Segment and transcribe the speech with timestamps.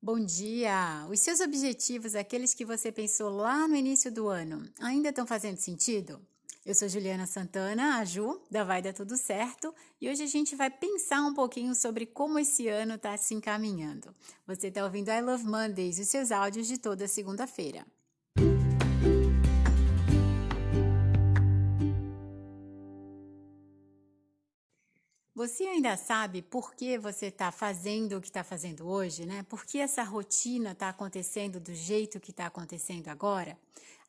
[0.00, 1.04] Bom dia!
[1.10, 5.56] Os seus objetivos, aqueles que você pensou lá no início do ano, ainda estão fazendo
[5.56, 6.24] sentido?
[6.64, 10.54] Eu sou Juliana Santana, a Ju, da Vai Dar Tudo Certo, e hoje a gente
[10.54, 14.14] vai pensar um pouquinho sobre como esse ano está se encaminhando.
[14.46, 17.84] Você está ouvindo I Love Mondays, os seus áudios de toda segunda-feira.
[25.38, 29.44] Você ainda sabe por que você está fazendo o que está fazendo hoje, né?
[29.48, 33.56] Por que essa rotina está acontecendo do jeito que está acontecendo agora?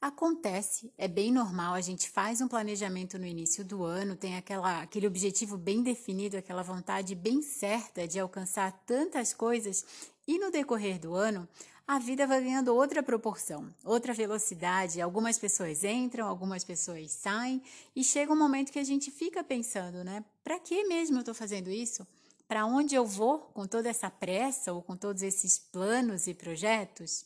[0.01, 4.81] Acontece, é bem normal, a gente faz um planejamento no início do ano, tem aquela,
[4.81, 9.85] aquele objetivo bem definido, aquela vontade bem certa de alcançar tantas coisas,
[10.27, 11.47] e no decorrer do ano,
[11.89, 15.01] a vida vai ganhando outra proporção, outra velocidade.
[15.01, 17.63] Algumas pessoas entram, algumas pessoas saem,
[17.95, 20.23] e chega um momento que a gente fica pensando, né?
[20.43, 22.05] Para que mesmo eu estou fazendo isso?
[22.47, 27.25] Para onde eu vou com toda essa pressa ou com todos esses planos e projetos?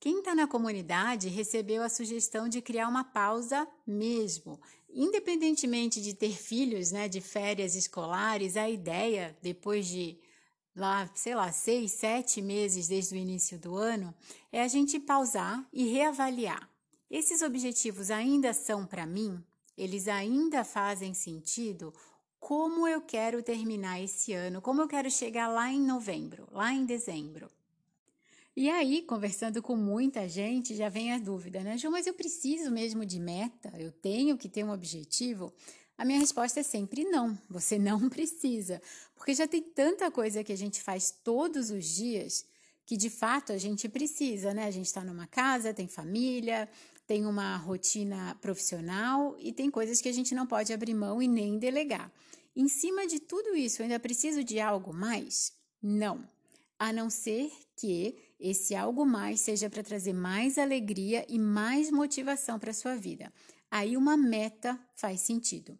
[0.00, 4.58] Quem está na comunidade recebeu a sugestão de criar uma pausa mesmo.
[4.88, 10.18] Independentemente de ter filhos, né, de férias escolares, a ideia, depois de
[10.74, 14.14] lá, sei lá, seis, sete meses desde o início do ano,
[14.50, 16.68] é a gente pausar e reavaliar.
[17.10, 19.42] Esses objetivos ainda são para mim?
[19.76, 21.94] Eles ainda fazem sentido?
[22.40, 24.60] Como eu quero terminar esse ano?
[24.60, 27.50] Como eu quero chegar lá em novembro, lá em dezembro?
[28.56, 32.70] E aí, conversando com muita gente, já vem a dúvida, né, Ju, mas eu preciso
[32.70, 33.72] mesmo de meta?
[33.76, 35.52] Eu tenho que ter um objetivo?
[35.96, 38.82] A minha resposta é sempre não, você não precisa,
[39.14, 42.44] porque já tem tanta coisa que a gente faz todos os dias
[42.86, 44.66] que de fato a gente precisa, né?
[44.66, 46.68] A gente está numa casa, tem família,
[47.06, 51.28] tem uma rotina profissional e tem coisas que a gente não pode abrir mão e
[51.28, 52.12] nem delegar.
[52.54, 55.52] Em cima de tudo isso, ainda preciso de algo mais?
[55.82, 56.28] Não.
[56.78, 62.58] A não ser que esse algo mais seja para trazer mais alegria e mais motivação
[62.58, 63.32] para a sua vida.
[63.70, 65.78] Aí uma meta faz sentido.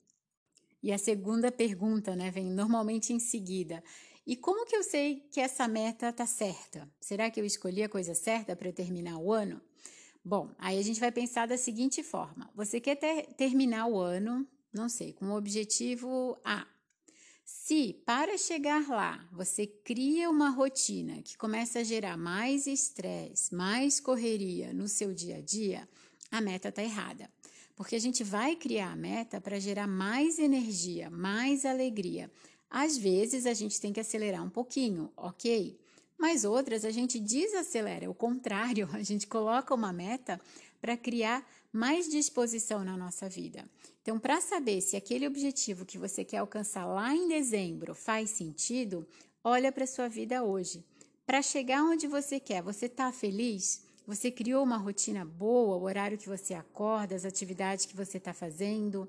[0.85, 3.83] E a segunda pergunta, né, vem normalmente em seguida.
[4.27, 6.87] E como que eu sei que essa meta está certa?
[7.01, 9.63] Será que eu escolhi a coisa certa para terminar o ano?
[10.23, 14.47] Bom, aí a gente vai pensar da seguinte forma: você quer ter, terminar o ano,
[14.75, 16.67] não sei, com o objetivo A.
[17.47, 24.01] Se para chegar lá você cria uma rotina que começa a gerar mais estresse, mais
[24.01, 25.89] correria no seu dia a dia,
[26.31, 27.31] a meta está errada.
[27.77, 32.31] Porque a gente vai criar a meta para gerar mais energia, mais alegria.
[32.71, 35.79] Às vezes a gente tem que acelerar um pouquinho, ok?
[36.19, 40.41] Mas outras a gente desacelera, o contrário, a gente coloca uma meta
[40.81, 43.69] para criar mais disposição na nossa vida.
[44.03, 49.07] Então, para saber se aquele objetivo que você quer alcançar lá em dezembro faz sentido,
[49.43, 50.85] olha para sua vida hoje.
[51.27, 53.83] Para chegar onde você quer, você está feliz?
[54.07, 58.35] Você criou uma rotina boa, o horário que você acorda, as atividades que você está
[58.35, 59.09] fazendo?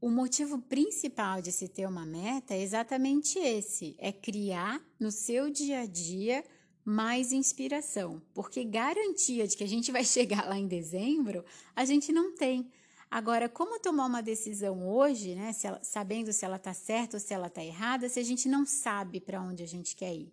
[0.00, 5.50] O motivo principal de se ter uma meta é exatamente esse: é criar no seu
[5.50, 6.44] dia a dia
[6.84, 12.12] mais inspiração, porque garantia de que a gente vai chegar lá em dezembro, a gente
[12.12, 12.70] não tem.
[13.10, 17.20] Agora, como tomar uma decisão hoje, né, se ela, sabendo se ela está certa ou
[17.20, 20.32] se ela está errada, se a gente não sabe para onde a gente quer ir?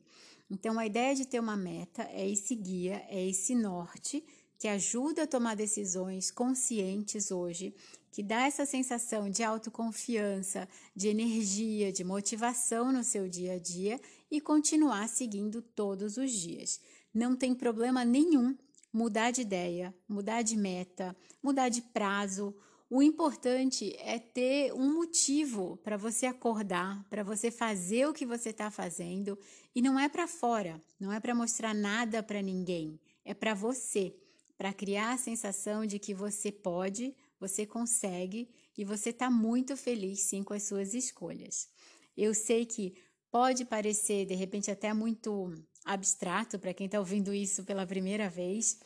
[0.50, 4.24] Então, a ideia de ter uma meta é esse guia, é esse norte
[4.58, 7.76] que ajuda a tomar decisões conscientes hoje,
[8.12, 14.02] que dá essa sensação de autoconfiança, de energia, de motivação no seu dia a dia
[14.32, 16.82] e continuar seguindo todos os dias.
[17.14, 18.58] Não tem problema nenhum
[18.92, 22.56] mudar de ideia, mudar de meta, mudar de prazo,
[22.90, 28.50] o importante é ter um motivo para você acordar, para você fazer o que você
[28.50, 29.38] está fazendo
[29.76, 34.16] e não é para fora, não é para mostrar nada para ninguém, é para você,
[34.58, 40.22] para criar a sensação de que você pode, você consegue e você está muito feliz
[40.22, 41.68] sim com as suas escolhas.
[42.16, 42.96] Eu sei que
[43.30, 48.80] pode parecer de repente até muito abstrato para quem está ouvindo isso pela primeira vez,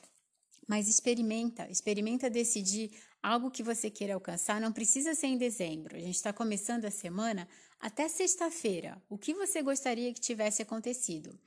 [0.67, 4.59] mas experimenta, experimenta decidir algo que você queira alcançar.
[4.59, 5.95] Não precisa ser em dezembro.
[5.95, 7.47] A gente está começando a semana
[7.79, 9.01] até sexta-feira.
[9.09, 11.37] O que você gostaria que tivesse acontecido?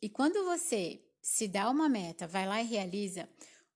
[0.00, 3.28] E quando você se dá uma meta, vai lá e realiza,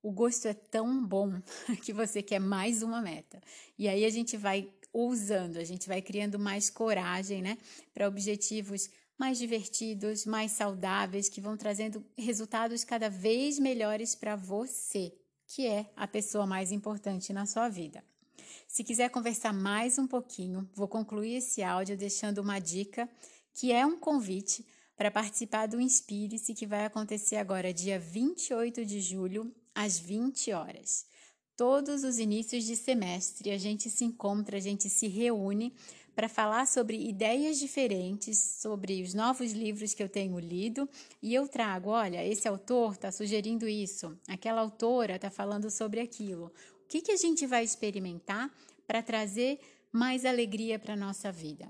[0.03, 1.41] o gosto é tão bom
[1.85, 3.41] que você quer mais uma meta.
[3.79, 7.59] E aí a gente vai ousando, a gente vai criando mais coragem, né,
[7.93, 15.13] para objetivos mais divertidos, mais saudáveis, que vão trazendo resultados cada vez melhores para você,
[15.55, 18.03] que é a pessoa mais importante na sua vida.
[18.67, 23.09] Se quiser conversar mais um pouquinho, vou concluir esse áudio deixando uma dica,
[23.53, 24.67] que é um convite
[24.97, 31.07] para participar do Inspire-se, que vai acontecer agora, dia 28 de julho, às 20 horas.
[31.57, 35.73] Todos os inícios de semestre a gente se encontra, a gente se reúne
[36.13, 40.89] para falar sobre ideias diferentes, sobre os novos livros que eu tenho lido,
[41.23, 46.47] e eu trago, olha, esse autor está sugerindo isso, aquela autora está falando sobre aquilo.
[46.85, 48.53] O que, que a gente vai experimentar
[48.85, 49.61] para trazer
[49.93, 51.69] mais alegria para a nossa vida?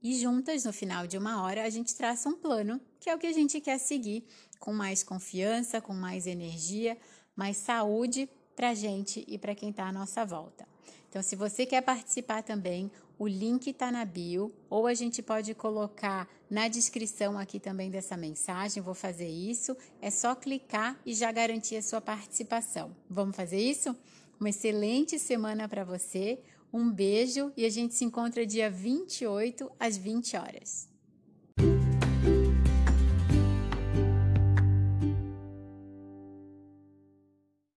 [0.00, 3.18] E juntas, no final de uma hora, a gente traça um plano, que é o
[3.18, 4.24] que a gente quer seguir,
[4.60, 6.96] com mais confiança, com mais energia,
[7.36, 8.28] mais saúde
[8.60, 10.68] para a gente e para quem está à nossa volta.
[11.08, 15.54] Então, se você quer participar também, o link está na bio, ou a gente pode
[15.54, 18.82] colocar na descrição aqui também dessa mensagem.
[18.82, 19.74] Vou fazer isso.
[19.98, 22.94] É só clicar e já garantir a sua participação.
[23.08, 23.96] Vamos fazer isso?
[24.38, 26.38] Uma excelente semana para você.
[26.70, 30.86] Um beijo e a gente se encontra dia 28 às 20 horas.